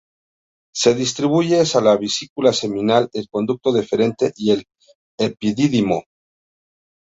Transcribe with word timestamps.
Se 0.73 0.95
distribuye 0.95 1.57
hacia 1.61 1.79
la 1.79 1.95
vesícula 1.95 2.53
seminal, 2.53 3.07
el 3.13 3.29
conducto 3.29 3.71
deferente 3.71 4.33
y 4.35 4.49
el 4.49 4.65
epidídimo. 5.19 6.05